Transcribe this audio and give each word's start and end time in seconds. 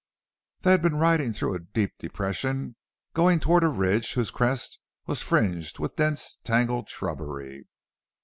They 0.61 0.71
had 0.71 0.81
been 0.81 0.95
riding 0.95 1.31
through 1.31 1.53
a 1.53 1.59
deep 1.59 1.93
depression, 1.99 2.75
going 3.13 3.39
toward 3.39 3.63
a 3.63 3.67
ridge 3.67 4.13
whose 4.15 4.31
crest 4.31 4.79
was 5.05 5.21
fringed 5.21 5.77
with 5.77 5.95
dense, 5.95 6.39
tangled 6.43 6.89
shrubbery. 6.89 7.67